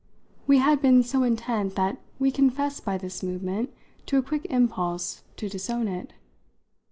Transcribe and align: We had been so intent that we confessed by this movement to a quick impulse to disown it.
We 0.47 0.57
had 0.57 0.81
been 0.81 1.03
so 1.03 1.21
intent 1.21 1.75
that 1.75 1.99
we 2.17 2.31
confessed 2.31 2.83
by 2.83 2.97
this 2.97 3.21
movement 3.21 3.71
to 4.07 4.17
a 4.17 4.23
quick 4.23 4.47
impulse 4.49 5.21
to 5.37 5.47
disown 5.47 5.87
it. 5.87 6.11